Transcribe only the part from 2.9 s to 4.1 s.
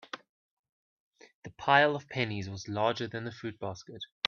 than the fruit basket.